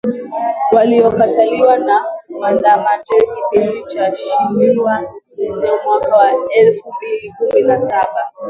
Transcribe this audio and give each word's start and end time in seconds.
yaliokataliwa 0.71 1.77
na 1.77 2.05
waandaajiwa 2.39 3.35
kipindi 3.35 3.85
cha 3.85 4.15
Shilawadu 4.15 5.07
Fiesta 5.35 5.69
mwaka 5.85 6.33
elfu 6.55 6.93
mbili 6.97 7.33
kumi 7.39 7.61
na 7.61 7.81
saba 7.81 8.31